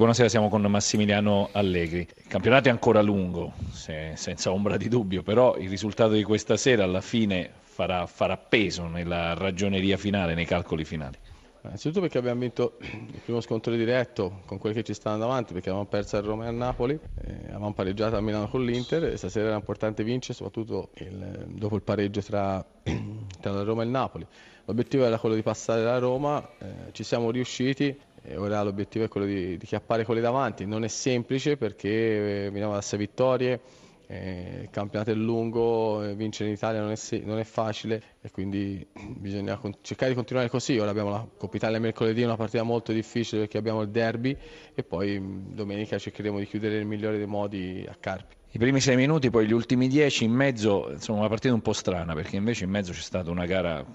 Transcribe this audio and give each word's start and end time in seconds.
Buonasera, 0.00 0.30
siamo 0.30 0.48
con 0.48 0.62
Massimiliano 0.62 1.50
Allegri. 1.52 2.08
Il 2.16 2.26
campionato 2.26 2.68
è 2.68 2.70
ancora 2.70 3.02
lungo, 3.02 3.52
se, 3.70 4.12
senza 4.14 4.50
ombra 4.50 4.78
di 4.78 4.88
dubbio, 4.88 5.22
però 5.22 5.58
il 5.58 5.68
risultato 5.68 6.12
di 6.12 6.22
questa 6.22 6.56
sera 6.56 6.84
alla 6.84 7.02
fine 7.02 7.50
farà, 7.60 8.06
farà 8.06 8.38
peso 8.38 8.86
nella 8.86 9.34
ragioneria 9.34 9.98
finale, 9.98 10.32
nei 10.32 10.46
calcoli 10.46 10.86
finali. 10.86 11.18
Innanzitutto 11.62 12.00
perché 12.00 12.16
abbiamo 12.16 12.40
vinto 12.40 12.78
il 12.80 13.20
primo 13.22 13.42
scontro 13.42 13.74
diretto 13.74 14.40
con 14.46 14.56
quelli 14.56 14.76
che 14.76 14.84
ci 14.84 14.94
stanno 14.94 15.18
davanti, 15.18 15.52
perché 15.52 15.68
avevamo 15.68 15.90
perso 15.90 16.16
a 16.16 16.20
Roma 16.20 16.44
e 16.44 16.48
a 16.48 16.52
Napoli, 16.52 16.94
eh, 16.94 17.34
avevamo 17.48 17.74
pareggiato 17.74 18.16
a 18.16 18.22
Milano 18.22 18.48
con 18.48 18.64
l'Inter 18.64 19.04
e 19.04 19.18
stasera 19.18 19.48
era 19.48 19.56
importante 19.56 20.02
vincere, 20.02 20.32
soprattutto 20.32 20.92
il, 20.94 21.44
dopo 21.48 21.76
il 21.76 21.82
pareggio 21.82 22.22
tra, 22.22 22.64
tra 23.38 23.52
la 23.52 23.62
Roma 23.64 23.82
e 23.82 23.84
il 23.84 23.90
Napoli. 23.90 24.26
L'obiettivo 24.64 25.04
era 25.04 25.18
quello 25.18 25.34
di 25.34 25.42
passare 25.42 25.82
la 25.82 25.98
Roma, 25.98 26.48
eh, 26.58 26.92
ci 26.92 27.02
siamo 27.02 27.30
riusciti 27.30 27.94
ora 28.36 28.62
l'obiettivo 28.62 29.04
è 29.04 29.08
quello 29.08 29.26
di, 29.26 29.56
di 29.56 29.66
chiappare 29.66 30.04
quelli 30.04 30.20
davanti. 30.20 30.66
Non 30.66 30.84
è 30.84 30.88
semplice 30.88 31.56
perché 31.56 32.46
eh, 32.46 32.50
veniamo 32.50 32.74
da 32.74 32.80
sei 32.80 32.98
vittorie, 32.98 33.60
eh, 34.06 34.60
il 34.62 34.70
campionato 34.70 35.10
è 35.10 35.14
lungo, 35.14 36.02
eh, 36.02 36.14
vincere 36.14 36.48
in 36.48 36.56
Italia 36.56 36.80
non 36.80 36.90
è, 36.90 36.96
non 37.24 37.38
è 37.38 37.44
facile 37.44 38.02
e 38.20 38.30
quindi 38.30 38.84
bisogna 39.16 39.58
cercare 39.82 40.10
di 40.10 40.16
continuare 40.16 40.48
così. 40.48 40.78
Ora 40.78 40.90
abbiamo 40.90 41.10
la 41.10 41.26
Coppa 41.36 41.56
Italia 41.56 41.78
mercoledì, 41.78 42.22
una 42.22 42.36
partita 42.36 42.62
molto 42.62 42.92
difficile 42.92 43.42
perché 43.42 43.58
abbiamo 43.58 43.82
il 43.82 43.90
derby 43.90 44.36
e 44.74 44.82
poi 44.82 45.20
domenica 45.52 45.98
cercheremo 45.98 46.38
di 46.38 46.46
chiudere 46.46 46.76
nel 46.76 46.86
migliore 46.86 47.18
dei 47.18 47.26
modi 47.26 47.86
a 47.88 47.96
Carpi. 47.98 48.39
I 48.52 48.58
primi 48.58 48.80
sei 48.80 48.96
minuti, 48.96 49.30
poi 49.30 49.46
gli 49.46 49.52
ultimi 49.52 49.86
dieci, 49.86 50.24
in 50.24 50.32
mezzo, 50.32 50.90
insomma 50.90 51.20
una 51.20 51.28
partita 51.28 51.54
un 51.54 51.62
po' 51.62 51.72
strana 51.72 52.14
perché 52.14 52.34
invece 52.34 52.64
in 52.64 52.70
mezzo 52.70 52.90
c'è 52.90 53.00
stata 53.00 53.30
una 53.30 53.46
gara 53.46 53.86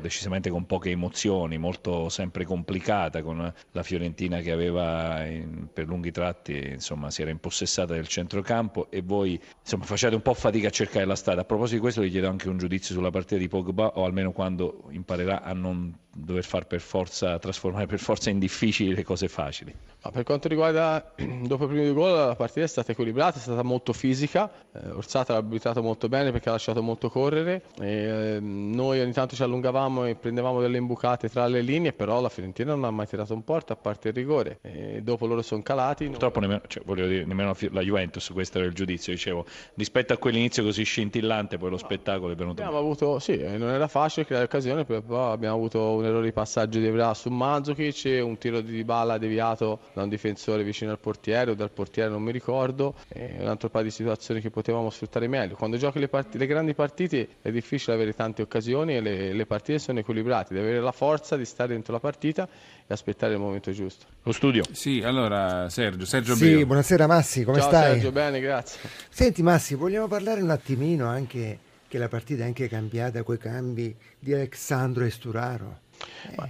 decisamente 0.00 0.50
con 0.50 0.66
poche 0.66 0.90
emozioni, 0.90 1.58
molto 1.58 2.08
sempre 2.08 2.44
complicata, 2.44 3.22
con 3.24 3.52
la 3.72 3.82
Fiorentina 3.82 4.38
che 4.38 4.52
aveva 4.52 5.24
in, 5.24 5.66
per 5.72 5.88
lunghi 5.88 6.12
tratti 6.12 6.74
insomma, 6.74 7.10
si 7.10 7.22
era 7.22 7.32
impossessata 7.32 7.94
del 7.94 8.06
centrocampo 8.06 8.88
e 8.88 9.02
voi 9.02 9.40
insomma, 9.60 9.82
facciate 9.82 10.14
un 10.14 10.22
po' 10.22 10.34
fatica 10.34 10.68
a 10.68 10.70
cercare 10.70 11.06
la 11.06 11.16
strada. 11.16 11.40
A 11.40 11.44
proposito 11.44 11.74
di 11.74 11.80
questo 11.80 12.00
vi 12.00 12.10
chiedo 12.10 12.28
anche 12.28 12.48
un 12.48 12.56
giudizio 12.56 12.94
sulla 12.94 13.10
partita 13.10 13.40
di 13.40 13.48
Pogba 13.48 13.98
o 13.98 14.04
almeno 14.04 14.30
quando 14.30 14.84
imparerà 14.90 15.42
a 15.42 15.52
non 15.54 15.92
dover 16.14 16.44
far 16.44 16.66
per 16.66 16.80
forza, 16.80 17.38
trasformare 17.38 17.86
per 17.86 17.98
forza 17.98 18.30
in 18.30 18.38
difficili 18.38 18.94
le 18.94 19.02
cose 19.02 19.28
facili. 19.28 19.74
Ma 20.02 20.10
per 20.10 20.22
quanto 20.22 20.48
riguarda 20.48 21.12
dopo 21.16 21.64
il 21.64 21.70
primo 21.70 21.92
gol 21.92 22.14
la 22.14 22.36
partita 22.36 22.64
è 22.64 22.68
stata 22.68 22.92
equilibrata, 22.92 23.38
è 23.38 23.40
stata 23.40 23.62
molto 23.62 23.92
fisica, 23.92 24.50
eh, 24.72 24.90
Orsata 24.90 25.32
l'ha 25.32 25.38
abilitato 25.38 25.82
molto 25.82 26.08
bene 26.08 26.30
perché 26.30 26.50
ha 26.50 26.52
lasciato 26.52 26.82
molto 26.82 27.08
correre, 27.08 27.62
e, 27.80 27.88
eh, 27.88 28.40
noi 28.40 29.00
ogni 29.00 29.12
tanto 29.12 29.34
ci 29.34 29.42
allungavamo 29.42 30.06
e 30.06 30.14
prendevamo 30.14 30.60
delle 30.60 30.78
imbucate 30.78 31.28
tra 31.28 31.46
le 31.46 31.62
linee, 31.62 31.92
però 31.92 32.20
la 32.20 32.28
Fiorentina 32.28 32.74
non 32.74 32.84
ha 32.84 32.90
mai 32.90 33.06
tirato 33.06 33.34
un 33.34 33.44
porta 33.44 33.72
a 33.72 33.76
parte 33.76 34.08
il 34.08 34.14
rigore, 34.14 34.58
e 34.62 35.00
dopo 35.02 35.26
loro 35.26 35.42
sono 35.42 35.62
calati. 35.62 36.06
Purtroppo 36.06 36.40
nemmeno, 36.40 36.60
cioè, 36.66 36.82
dire, 36.84 37.24
nemmeno 37.24 37.56
la 37.70 37.80
Juventus, 37.80 38.30
questo 38.32 38.58
era 38.58 38.66
il 38.66 38.74
giudizio, 38.74 39.12
dicevo, 39.12 39.46
rispetto 39.74 40.12
a 40.12 40.16
quell'inizio 40.16 40.62
così 40.62 40.84
scintillante 40.84 41.56
poi 41.56 41.70
lo 41.70 41.78
spettacolo 41.78 42.32
è 42.32 42.36
venuto. 42.36 42.60
Abbiamo 42.60 42.78
avuto, 42.78 43.18
sì, 43.18 43.38
eh, 43.38 43.56
non 43.56 43.70
era 43.70 43.88
facile 43.88 44.26
creare 44.26 44.44
occasione, 44.44 44.84
però 44.84 45.32
abbiamo 45.32 45.56
avuto 45.56 45.80
un 45.94 46.03
errore 46.06 46.24
di 46.26 46.32
passaggio 46.32 46.78
di 46.78 46.86
Evra 46.86 47.14
su 47.14 47.30
Mandzukic 47.30 48.20
un 48.22 48.36
tiro 48.38 48.60
di 48.60 48.72
Dybala 48.72 49.18
deviato 49.18 49.80
da 49.92 50.02
un 50.02 50.08
difensore 50.08 50.62
vicino 50.64 50.90
al 50.90 50.98
portiere 50.98 51.52
o 51.52 51.54
dal 51.54 51.70
portiere 51.70 52.10
non 52.10 52.22
mi 52.22 52.32
ricordo. 52.32 52.94
E 53.08 53.36
un 53.38 53.48
altro 53.48 53.70
paio 53.70 53.84
di 53.84 53.90
situazioni 53.90 54.40
che 54.40 54.50
potevamo 54.50 54.90
sfruttare 54.90 55.28
meglio. 55.28 55.54
Quando 55.54 55.76
giochi 55.76 55.98
le, 55.98 56.08
part- 56.08 56.34
le 56.34 56.46
grandi 56.46 56.74
partite 56.74 57.28
è 57.42 57.50
difficile 57.50 57.94
avere 57.94 58.14
tante 58.14 58.42
occasioni 58.42 58.96
e 58.96 59.00
le, 59.00 59.32
le 59.32 59.46
partite 59.46 59.78
sono 59.78 59.98
equilibrate. 60.00 60.54
Devi 60.54 60.66
avere 60.66 60.82
la 60.82 60.92
forza 60.92 61.36
di 61.36 61.44
stare 61.44 61.72
dentro 61.72 61.92
la 61.92 62.00
partita 62.00 62.48
e 62.86 62.92
aspettare 62.92 63.34
il 63.34 63.38
momento 63.38 63.72
giusto. 63.72 64.06
Lo 64.22 64.32
studio. 64.32 64.62
Sì 64.72 65.02
allora 65.02 65.68
Sergio 65.68 66.04
Sergio 66.04 66.34
sì, 66.34 66.54
Beo. 66.54 66.66
buonasera 66.66 67.06
Massi 67.06 67.44
come 67.44 67.58
Ciao, 67.58 67.68
stai? 67.68 67.92
Sergio 67.92 68.12
bene 68.12 68.40
grazie. 68.40 68.80
Senti 69.08 69.42
Massi 69.42 69.74
vogliamo 69.74 70.08
parlare 70.08 70.42
un 70.42 70.50
attimino 70.50 71.06
anche 71.06 71.58
che 71.88 71.98
la 71.98 72.08
partita 72.08 72.42
è 72.42 72.46
anche 72.46 72.68
cambiata 72.68 73.22
con 73.22 73.36
i 73.36 73.38
cambi 73.38 73.94
di 74.18 74.32
Alessandro 74.34 75.04
e 75.04 75.10
Sturaro 75.10 75.82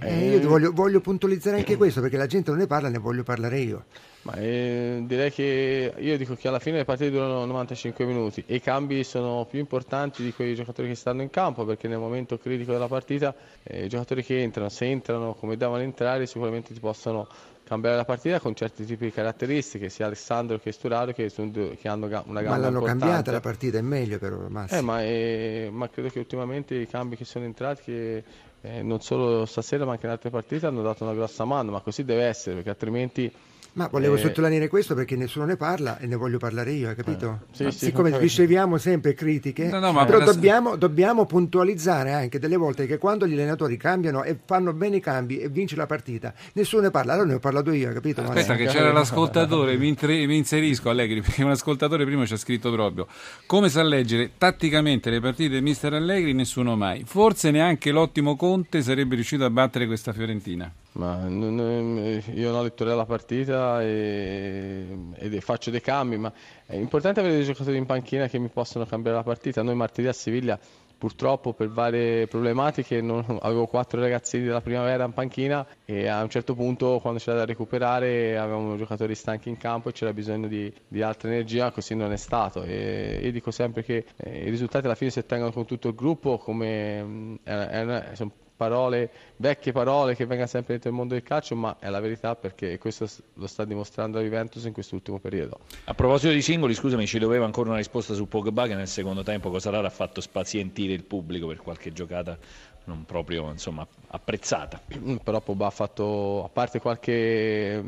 eh, 0.01 0.37
io 0.37 0.47
voglio, 0.47 0.71
voglio, 0.71 1.01
puntualizzare 1.01 1.57
anche 1.57 1.77
questo 1.77 2.01
perché 2.01 2.17
la 2.17 2.27
gente 2.27 2.49
non 2.49 2.59
ne 2.59 2.67
parla, 2.67 2.89
ne 2.89 2.97
voglio 2.97 3.23
parlare 3.23 3.59
io. 3.59 3.85
Ma, 4.23 4.33
eh, 4.37 5.03
direi 5.05 5.31
che 5.31 5.93
io 5.95 6.17
dico 6.17 6.35
che 6.35 6.47
alla 6.47 6.59
fine 6.59 6.77
le 6.77 6.85
partite 6.85 7.11
durano 7.11 7.45
95 7.45 8.05
minuti 8.05 8.43
e 8.47 8.55
i 8.55 8.61
cambi 8.61 9.03
sono 9.03 9.45
più 9.47 9.59
importanti 9.59 10.23
di 10.23 10.33
quei 10.33 10.55
giocatori 10.55 10.87
che 10.87 10.95
stanno 10.95 11.21
in 11.21 11.29
campo 11.29 11.63
perché 11.63 11.87
nel 11.87 11.99
momento 11.99 12.39
critico 12.39 12.71
della 12.71 12.87
partita 12.87 13.35
eh, 13.61 13.85
i 13.85 13.87
giocatori 13.87 14.23
che 14.23 14.41
entrano, 14.41 14.69
se 14.69 14.85
entrano 14.85 15.35
come 15.35 15.57
devono 15.57 15.81
entrare, 15.81 16.25
sicuramente 16.25 16.73
ti 16.73 16.79
possono 16.79 17.27
cambiare 17.65 17.95
la 17.95 18.05
partita 18.05 18.39
con 18.39 18.53
certi 18.53 18.85
tipi 18.85 19.05
di 19.05 19.11
caratteristiche, 19.11 19.89
sia 19.89 20.05
Alessandro 20.05 20.59
che 20.59 20.71
Sturaro 20.71 21.11
che, 21.11 21.29
sono, 21.29 21.51
che 21.51 21.87
hanno 21.87 22.05
una 22.05 22.21
gamba 22.21 22.41
Ma 22.41 22.57
l'hanno 22.57 22.77
importante. 22.77 23.05
cambiata 23.05 23.31
la 23.31 23.39
partita, 23.39 23.77
è 23.79 23.81
meglio 23.81 24.19
però 24.19 24.37
Massimo. 24.47 24.79
Eh, 24.79 24.83
ma, 24.83 25.03
eh, 25.03 25.69
ma, 25.71 25.89
credo 25.89 26.09
che 26.09 26.19
ultimamente 26.19 26.75
i 26.75 26.87
cambi 26.87 27.15
che 27.15 27.25
sono 27.25 27.45
entrati, 27.45 27.81
che, 27.83 28.23
eh, 28.61 28.81
non 28.83 29.01
solo 29.01 29.45
stasera 29.45 29.83
ma 29.83 29.93
anche 29.93 30.05
in 30.05 30.11
altre 30.11 30.29
partite, 30.29 30.67
hanno 30.67 30.83
dato 30.83 31.03
una 31.03 31.13
grossa 31.13 31.43
mano, 31.43 31.71
ma 31.71 31.81
così 31.81 32.05
deve 32.05 32.25
essere 32.25 32.55
perché 32.55 32.69
altrimenti 32.69 33.31
ma 33.75 33.87
volevo 33.87 34.15
eh... 34.15 34.19
sottolineare 34.19 34.67
questo 34.67 34.95
perché 34.95 35.15
nessuno 35.15 35.45
ne 35.45 35.57
parla 35.57 35.97
e 35.99 36.07
ne 36.07 36.15
voglio 36.15 36.37
parlare 36.37 36.71
io, 36.71 36.89
hai 36.89 36.95
capito? 36.95 37.41
Eh, 37.51 37.55
sì, 37.55 37.71
sì, 37.71 37.85
Siccome 37.85 38.17
riceviamo 38.17 38.77
sempre 38.77 39.13
critiche, 39.13 39.67
no, 39.67 39.79
no, 39.79 39.91
però 40.05 40.17
adesso... 40.17 40.33
dobbiamo, 40.33 40.75
dobbiamo, 40.75 41.25
puntualizzare 41.25 42.13
anche 42.13 42.39
delle 42.39 42.55
volte 42.55 42.85
che 42.85 42.97
quando 42.97 43.27
gli 43.27 43.33
allenatori 43.33 43.77
cambiano 43.77 44.23
e 44.23 44.37
fanno 44.45 44.73
bene 44.73 44.97
i 44.97 44.99
cambi 45.01 45.39
e 45.39 45.49
vince 45.49 45.75
la 45.75 45.85
partita, 45.85 46.33
nessuno 46.53 46.83
ne 46.83 46.91
parla. 46.91 47.13
Allora 47.13 47.27
ne 47.27 47.33
ho 47.35 47.39
parlato 47.39 47.71
io, 47.71 47.89
hai 47.89 47.93
capito? 47.93 48.21
Aspetta, 48.21 48.53
ma 48.53 48.57
che 48.57 48.65
c'era 48.67 48.91
l'ascoltatore, 48.91 49.77
mi, 49.77 49.89
inter... 49.89 50.09
mi, 50.09 50.37
inserisco 50.37 50.89
Allegri, 50.89 51.19
perché 51.21 51.43
un 51.43 51.51
ascoltatore 51.51 52.05
prima 52.05 52.25
ci 52.25 52.33
ha 52.33 52.37
scritto 52.37 52.71
proprio 52.71 53.07
come 53.45 53.69
sa 53.69 53.83
leggere 53.83 54.31
tatticamente 54.37 55.09
le 55.09 55.19
partite 55.19 55.55
di 55.55 55.61
mister 55.61 55.93
Allegri, 55.93 56.33
nessuno 56.33 56.75
mai. 56.75 57.03
Forse 57.05 57.51
neanche 57.51 57.91
l'ottimo 57.91 58.35
Conte 58.35 58.81
sarebbe 58.81 59.15
riuscito 59.15 59.43
a 59.43 59.49
battere 59.49 59.85
questa 59.85 60.13
Fiorentina. 60.13 60.71
Ma 60.95 61.27
io 61.27 61.27
non 61.27 62.55
ho 62.55 62.63
letto 62.63 62.85
la 62.85 63.05
partita 63.05 63.81
e, 63.81 64.97
e, 65.13 65.41
faccio 65.41 65.69
dei 65.69 65.81
cambi, 65.81 66.17
ma 66.17 66.31
è 66.65 66.75
importante 66.75 67.19
avere 67.19 67.35
dei 67.35 67.43
giocatori 67.43 67.77
in 67.77 67.85
panchina 67.85 68.27
che 68.27 68.39
mi 68.39 68.47
possono 68.47 68.85
cambiare 68.85 69.17
la 69.17 69.23
partita. 69.23 69.61
Noi 69.61 69.75
martedì 69.75 70.07
a 70.07 70.13
Siviglia 70.13 70.57
purtroppo 70.97 71.53
per 71.53 71.69
varie 71.69 72.25
problematiche 72.27 73.01
non, 73.01 73.23
avevo 73.41 73.67
quattro 73.67 73.99
ragazzini 73.99 74.45
della 74.45 74.61
primavera 74.61 75.03
in 75.03 75.11
panchina 75.11 75.67
e 75.83 76.07
a 76.07 76.23
un 76.23 76.29
certo 76.29 76.55
punto 76.55 76.99
quando 77.01 77.19
c'era 77.19 77.39
da 77.39 77.45
recuperare 77.45 78.37
avevamo 78.37 78.77
giocatori 78.77 79.13
stanchi 79.13 79.49
in 79.49 79.57
campo 79.57 79.89
e 79.89 79.91
c'era 79.91 80.13
bisogno 80.13 80.47
di, 80.47 80.71
di 80.87 81.01
altra 81.01 81.29
energia, 81.29 81.71
così 81.71 81.95
non 81.95 82.11
è 82.11 82.17
stato. 82.17 82.63
E 82.63 83.19
io 83.21 83.31
dico 83.31 83.51
sempre 83.51 83.83
che 83.83 84.05
eh, 84.15 84.45
i 84.45 84.49
risultati 84.49 84.85
alla 84.85 84.95
fine 84.95 85.11
si 85.11 85.19
ottengono 85.19 85.51
con 85.51 85.65
tutto 85.65 85.89
il 85.89 85.95
gruppo, 85.95 86.37
come, 86.37 87.03
mm, 87.03 87.35
è, 87.43 87.51
è, 87.51 88.15
sono 88.15 88.31
parole, 88.55 89.09
vecchie 89.37 89.71
parole 89.71 90.15
che 90.15 90.25
vengono 90.25 90.47
sempre 90.47 90.73
dentro 90.73 90.89
il 90.89 90.95
mondo 90.95 91.13
del 91.13 91.23
calcio, 91.23 91.55
ma 91.55 91.77
è 91.79 91.89
la 91.89 91.99
verità 91.99 92.35
perché 92.35 92.77
questo 92.77 93.07
lo 93.33 93.47
sta 93.47 93.65
dimostrando 93.65 94.17
la 94.17 94.23
Juventus 94.23 94.63
in 94.63 94.73
quest'ultimo 94.73 95.19
periodo. 95.19 95.59
A 95.85 95.93
proposito 95.93 96.31
di 96.31 96.41
singoli, 96.41 96.73
scusami, 96.73 97.05
ci 97.05 97.19
doveva 97.19 97.45
ancora 97.45 97.69
una 97.69 97.77
risposta 97.77 98.13
su 98.13 98.27
Pogba 98.27 98.67
che 98.67 98.75
nel 98.75 98.87
secondo 98.87 99.23
tempo 99.23 99.49
Cosarara 99.49 99.87
ha 99.87 99.91
fatto 99.91 100.21
spazientire 100.21 100.93
il 100.93 101.03
pubblico 101.03 101.47
per 101.47 101.57
qualche 101.57 101.91
giocata 101.91 102.37
non 102.85 103.03
proprio 103.05 103.49
insomma, 103.49 103.85
apprezzata. 104.07 104.79
Però 105.23 105.41
Pogba 105.41 105.67
ha 105.67 105.71
fatto, 105.71 106.43
a 106.43 106.49
parte 106.49 106.79
qualche 106.79 107.83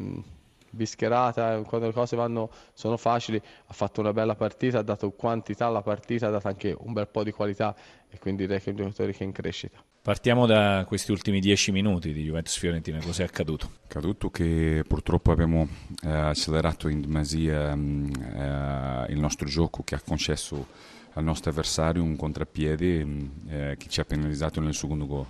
bischerata, 0.78 1.62
quando 1.64 1.88
le 1.88 1.94
cose 1.94 2.16
vanno, 2.16 2.50
sono 2.74 2.96
facili, 2.96 3.36
ha 3.38 3.74
fatto 3.74 4.00
una 4.00 4.14
bella 4.14 4.36
partita, 4.36 4.80
ha 4.80 4.84
dato 4.84 5.12
quantità 5.12 5.66
alla 5.66 5.82
partita, 5.82 6.28
ha 6.28 6.30
dato 6.30 6.48
anche 6.48 6.74
un 6.78 6.94
bel 6.94 7.08
po' 7.08 7.24
di 7.24 7.32
qualità 7.32 7.76
e 8.10 8.18
quindi 8.20 8.46
direi 8.46 8.62
che 8.62 8.68
è 8.68 8.70
un 8.70 8.78
giocatore 8.78 9.12
che 9.12 9.24
è 9.24 9.24
in 9.24 9.34
crescita. 9.34 9.84
Partiamo 10.02 10.46
da 10.46 10.86
questi 10.88 11.12
ultimi 11.12 11.42
dieci 11.42 11.74
minuti 11.74 12.14
di 12.14 12.24
Juventus 12.24 12.58
Fiorentina, 12.58 13.00
cosa 13.02 13.24
è 13.24 13.26
accaduto? 13.26 13.72
È 13.82 13.86
accaduto 13.88 14.30
che 14.30 14.86
purtroppo 14.88 15.32
abbiamo 15.32 15.68
eh, 16.02 16.10
accelerato 16.10 16.88
in 16.88 17.02
demasia 17.02 17.76
mm, 17.76 18.14
eh, 18.16 19.06
il 19.10 19.20
nostro 19.20 19.50
gioco 19.50 19.84
che 19.84 19.96
ha 19.96 20.02
concesso 20.02 20.66
al 21.14 21.26
nostro 21.26 21.50
avversario 21.50 22.04
un 22.04 22.16
contrappiede 22.16 23.04
mm, 23.04 23.20
eh, 23.50 23.76
che 23.78 23.90
ci 23.90 24.00
ha 24.00 24.06
penalizzato 24.06 24.62
nel 24.62 24.76
secondo 24.76 25.06
gol 25.08 25.26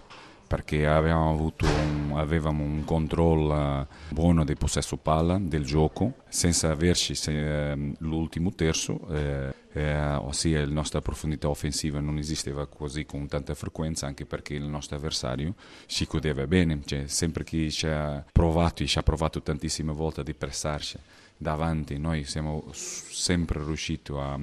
perché 0.48 0.88
avevamo, 0.88 1.54
un, 1.62 2.14
avevamo 2.16 2.64
un 2.64 2.84
controllo 2.86 3.88
buono 4.10 4.46
del 4.46 4.58
possesso 4.58 4.98
palla, 4.98 5.38
del 5.40 5.66
gioco, 5.66 6.14
senza 6.30 6.72
averci 6.72 7.14
se, 7.16 7.72
ehm, 7.72 7.96
l'ultimo 8.00 8.54
terzo, 8.54 9.08
eh, 9.10 9.54
eh, 9.74 10.16
ossia 10.16 10.66
la 10.66 10.72
nostra 10.72 11.02
profondità 11.02 11.50
offensiva 11.50 12.00
non 12.00 12.18
esisteva 12.18 12.66
così 12.68 13.06
con 13.06 13.28
tanta 13.28 13.54
frequenza, 13.54 14.08
anche 14.08 14.26
perché 14.26 14.54
il 14.54 14.64
nostro 14.64 14.96
avversario 14.96 15.54
si 15.86 16.06
godeva 16.06 16.48
bene, 16.48 16.80
cioè, 16.86 17.08
sempre 17.08 17.44
che 17.44 17.70
ci 17.70 17.88
ha 17.88 18.24
provato, 18.32 18.86
ci 18.86 18.98
ha 18.98 19.04
provato 19.04 19.42
tantissime 19.42 19.92
volte 19.92 20.24
di 20.24 20.34
pressarci 20.34 20.98
davanti, 21.38 21.98
noi 21.98 22.24
siamo 22.24 22.66
sempre 22.72 23.64
riusciti 23.64 24.12
a 24.14 24.40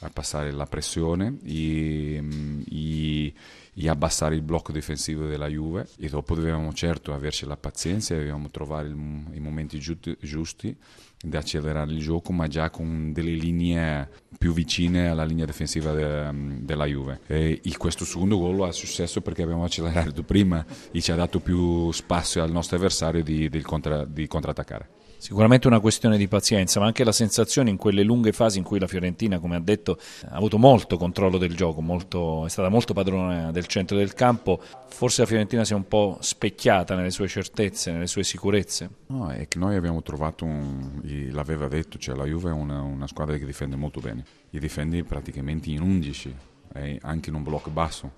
a 0.00 0.10
passare 0.10 0.50
la 0.50 0.66
pressione 0.66 1.38
e, 1.44 2.22
e, 2.70 3.32
e, 3.74 3.88
abbassare 3.88 4.34
il 4.34 4.42
blocco 4.42 4.72
difensivo 4.72 5.26
della 5.26 5.48
Juve 5.48 5.88
e 5.98 6.08
dopo 6.08 6.34
dovevamo 6.34 6.72
certo 6.72 7.12
averci 7.12 7.46
la 7.46 7.56
pazienza 7.56 8.14
dovevamo 8.14 8.50
trovare 8.50 8.88
il, 8.88 8.94
i 8.94 9.40
momenti 9.40 9.78
giusti, 9.78 10.16
giusti 10.20 10.74
di 11.22 11.36
accelerare 11.36 11.92
il 11.92 11.98
gioco 11.98 12.32
ma 12.32 12.46
già 12.46 12.70
con 12.70 13.12
delle 13.12 13.32
linee 13.32 14.08
più 14.38 14.54
vicine 14.54 15.08
alla 15.08 15.24
linea 15.24 15.44
difensiva 15.44 15.92
de, 15.92 16.30
della 16.60 16.86
Juve 16.86 17.20
e, 17.26 17.60
questo 17.76 18.06
secondo 18.06 18.38
gol 18.38 18.62
ha 18.62 18.72
successo 18.72 19.20
perché 19.20 19.42
abbiamo 19.42 19.64
accelerato 19.64 20.22
prima 20.22 20.64
e 20.90 21.00
ci 21.02 21.12
ha 21.12 21.16
dato 21.16 21.40
più 21.40 21.90
spazio 21.92 22.42
al 22.42 22.50
nostro 22.50 22.76
avversario 22.76 23.22
di, 23.22 23.48
di, 23.50 23.60
contra, 23.60 24.04
di 24.04 24.26
contrattaccare. 24.26 24.99
Sicuramente 25.20 25.66
una 25.66 25.80
questione 25.80 26.16
di 26.16 26.28
pazienza, 26.28 26.80
ma 26.80 26.86
anche 26.86 27.04
la 27.04 27.12
sensazione 27.12 27.68
in 27.68 27.76
quelle 27.76 28.02
lunghe 28.02 28.32
fasi 28.32 28.56
in 28.56 28.64
cui 28.64 28.78
la 28.78 28.86
Fiorentina, 28.86 29.38
come 29.38 29.54
ha 29.54 29.60
detto, 29.60 29.98
ha 30.30 30.34
avuto 30.34 30.56
molto 30.56 30.96
controllo 30.96 31.36
del 31.36 31.54
gioco, 31.54 31.82
molto, 31.82 32.46
è 32.46 32.48
stata 32.48 32.70
molto 32.70 32.94
padrona 32.94 33.52
del 33.52 33.66
centro 33.66 33.98
del 33.98 34.14
campo. 34.14 34.62
Forse 34.88 35.20
la 35.20 35.26
Fiorentina 35.26 35.62
si 35.62 35.74
è 35.74 35.76
un 35.76 35.86
po' 35.86 36.16
specchiata 36.20 36.94
nelle 36.94 37.10
sue 37.10 37.28
certezze, 37.28 37.92
nelle 37.92 38.06
sue 38.06 38.24
sicurezze. 38.24 38.88
No, 39.08 39.28
è 39.28 39.46
che 39.46 39.58
noi 39.58 39.76
abbiamo 39.76 40.00
trovato, 40.00 40.46
un, 40.46 41.02
l'aveva 41.32 41.68
detto, 41.68 41.98
cioè 41.98 42.16
la 42.16 42.24
Juve 42.24 42.48
è 42.48 42.54
una, 42.54 42.80
una, 42.80 43.06
squadra 43.06 43.36
che 43.36 43.44
difende 43.44 43.76
molto 43.76 44.00
bene, 44.00 44.24
e 44.50 44.58
difende 44.58 45.04
praticamente 45.04 45.68
in 45.68 45.82
11, 45.82 46.34
eh, 46.72 46.98
anche 47.02 47.28
in 47.28 47.34
un 47.34 47.42
blocco 47.42 47.68
basso, 47.68 48.12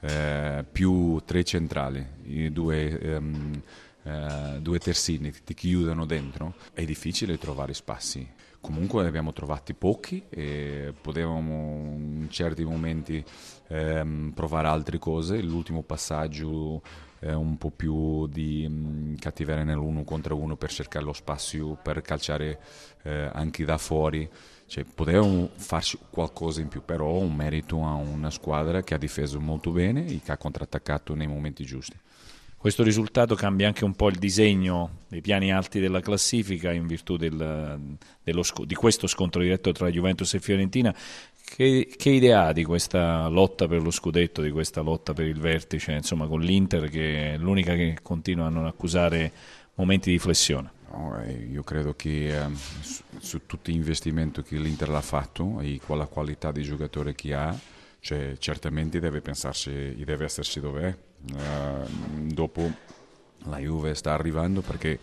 eh, 0.00 0.64
più 0.72 1.20
tre 1.26 1.44
centrali, 1.44 2.02
i 2.24 2.50
due... 2.50 2.98
Ehm, 2.98 3.62
eh, 4.06 4.60
due 4.60 4.78
terzini 4.78 5.32
ti 5.44 5.52
chiudono 5.52 6.06
dentro, 6.06 6.54
è 6.72 6.84
difficile 6.84 7.38
trovare 7.38 7.74
spazi. 7.74 8.26
Comunque 8.60 9.02
ne 9.02 9.08
abbiamo 9.08 9.32
trovati 9.32 9.74
pochi 9.74 10.22
e 10.28 10.92
potevamo 11.00 11.94
in 11.96 12.26
certi 12.30 12.64
momenti 12.64 13.22
ehm, 13.68 14.32
provare 14.34 14.68
altre 14.68 14.98
cose. 14.98 15.40
L'ultimo 15.40 15.82
passaggio 15.82 16.82
è 17.18 17.32
un 17.32 17.58
po' 17.58 17.70
più 17.70 18.26
di 18.28 18.66
mh, 18.68 18.72
mm, 18.72 19.14
cattiveria 19.16 19.64
nell'uno 19.64 20.04
contro 20.04 20.36
uno 20.36 20.56
per 20.56 20.70
cercare 20.70 21.04
lo 21.04 21.12
spazio, 21.12 21.76
per 21.80 22.00
calciare 22.02 22.60
eh, 23.02 23.28
anche 23.32 23.64
da 23.64 23.78
fuori. 23.78 24.28
Cioè, 24.66 24.84
potevamo 24.84 25.50
farci 25.54 25.98
qualcosa 26.10 26.60
in 26.60 26.68
più, 26.68 26.82
però 26.84 27.18
un 27.18 27.34
merito 27.34 27.84
a 27.84 27.94
una 27.94 28.30
squadra 28.30 28.82
che 28.82 28.94
ha 28.94 28.98
difeso 28.98 29.40
molto 29.40 29.70
bene 29.70 30.06
e 30.06 30.20
che 30.24 30.32
ha 30.32 30.36
contrattaccato 30.36 31.14
nei 31.14 31.28
momenti 31.28 31.64
giusti. 31.64 31.96
Questo 32.58 32.82
risultato 32.82 33.34
cambia 33.34 33.66
anche 33.68 33.84
un 33.84 33.94
po' 33.94 34.08
il 34.08 34.16
disegno 34.16 35.02
dei 35.08 35.20
piani 35.20 35.52
alti 35.52 35.78
della 35.78 36.00
classifica 36.00 36.72
in 36.72 36.86
virtù 36.86 37.16
del, 37.16 37.96
dello, 38.22 38.42
di 38.64 38.74
questo 38.74 39.06
scontro 39.06 39.42
diretto 39.42 39.70
tra 39.72 39.88
Juventus 39.90 40.34
e 40.34 40.40
Fiorentina. 40.40 40.94
Che, 41.44 41.94
che, 41.96 42.10
idea 42.10 42.46
ha 42.46 42.52
di 42.52 42.64
questa 42.64 43.28
lotta 43.28 43.68
per 43.68 43.82
lo 43.82 43.92
scudetto, 43.92 44.42
di 44.42 44.50
questa 44.50 44.80
lotta 44.80 45.12
per 45.12 45.26
il 45.26 45.38
vertice, 45.38 45.92
insomma, 45.92 46.26
con 46.26 46.40
l'Inter 46.40 46.88
che 46.88 47.34
è 47.34 47.36
l'unica 47.36 47.74
che 47.74 47.98
continua 48.02 48.46
a 48.46 48.50
non 48.50 48.66
accusare 48.66 49.30
momenti 49.74 50.10
di 50.10 50.18
flessione? 50.18 50.72
No, 50.90 51.22
eh, 51.22 51.32
io 51.32 51.62
credo 51.62 51.94
che 51.94 52.36
eh, 52.36 52.48
su, 52.80 53.02
su 53.18 53.46
tutti 53.46 53.70
gli 53.70 53.76
investimenti 53.76 54.42
che 54.42 54.56
l'Inter 54.56 54.90
ha 54.90 55.02
fatto 55.02 55.60
e 55.60 55.78
con 55.84 55.98
la 55.98 56.06
qualità 56.06 56.50
di 56.50 56.62
giocatore 56.62 57.14
che 57.14 57.32
ha, 57.32 57.56
cioè, 58.00 58.34
certamente 58.38 58.98
deve 58.98 59.20
pensarsi, 59.20 59.94
deve 60.04 60.24
esserci 60.24 60.58
dove 60.58 60.82
è 60.82 60.96
Uh, 61.15 61.15
dopo 62.32 62.70
la 63.44 63.58
Juve 63.58 63.94
sta 63.94 64.12
arrivando 64.12 64.60
perché 64.60 64.98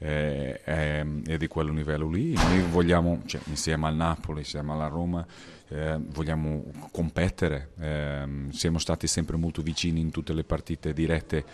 è, 0.00 0.60
è, 0.64 1.04
è, 1.26 1.36
di 1.36 1.46
quel 1.46 1.72
livello 1.72 2.08
lì. 2.08 2.32
Noi 2.32 2.62
vogliamo, 2.62 3.22
cioè, 3.26 3.40
insieme 3.46 3.86
al 3.86 3.94
Napoli, 3.94 4.40
insieme 4.40 4.72
alla 4.72 4.88
Roma, 4.88 5.24
eh, 5.68 5.98
vogliamo 5.98 6.64
competere. 6.90 7.70
Eh, 7.78 8.28
siamo 8.50 8.78
stati 8.78 9.06
sempre 9.06 9.36
molto 9.36 9.60
vicini 9.60 10.00
in 10.00 10.10
tutte 10.10 10.32
le 10.32 10.44
partite 10.44 10.92
dirette, 10.92 11.44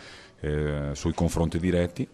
eh, 0.40 0.90
sui 0.94 1.12
confronti 1.12 1.58
diretti. 1.58 2.08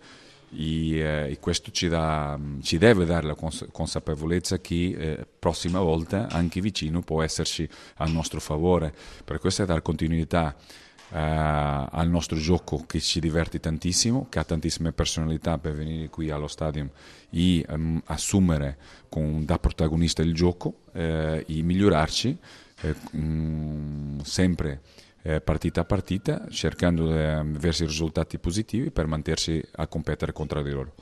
E, 0.55 0.99
eh, 0.99 1.31
e 1.31 1.39
questo 1.39 1.71
ci, 1.71 1.89
dà, 1.89 2.39
ci, 2.63 2.79
deve 2.79 3.05
dare 3.05 3.27
la 3.27 3.35
cons- 3.35 3.69
consapevolezza 3.71 4.59
che 4.59 4.95
eh, 4.99 5.27
prossima 5.39 5.81
volta 5.81 6.29
anche 6.29 6.61
vicino 6.61 7.03
può 7.03 7.23
esserci 7.23 7.69
a 7.97 8.07
nostro 8.07 8.41
favore. 8.41 8.93
Per 9.25 9.39
questo 9.39 9.63
è 9.63 9.67
dare 9.67 9.83
continuità 9.83 10.55
eh, 10.55 10.92
al 11.15 12.09
nostro 12.09 12.39
gioco 12.39 12.85
che 12.87 13.01
ci 13.01 13.21
diverte 13.21 13.61
tantissimo, 13.61 14.27
che 14.31 14.39
ha 14.39 14.45
tantissime 14.45 14.93
personalità 14.93 15.59
per 15.59 15.75
venire 15.75 16.09
qui 16.09 16.31
allo 16.31 16.49
stadio 16.49 16.91
e 17.31 17.65
um, 17.69 18.01
assumere 18.07 18.79
con, 19.09 19.45
da 19.45 19.59
protagonista 19.59 20.23
il 20.23 20.35
gioco 20.35 20.85
eh, 20.93 21.45
e 21.47 21.63
migliorarci 21.63 22.39
eh, 22.83 22.95
um, 23.13 24.21
sempre 24.23 24.81
eh, 25.23 25.41
partita 25.41 25.83
a 25.83 25.85
partita 25.85 26.47
cercando 26.49 27.07
di 27.07 27.19
eh, 27.19 27.43
verso 27.45 27.85
i 27.85 27.87
risultati 27.87 28.39
positivi 28.39 28.91
per 28.91 29.07
mantenersi 29.07 29.63
a 29.73 29.87
competere 29.87 30.33
contro 30.33 30.63
di 30.63 30.71
loro. 30.71 30.91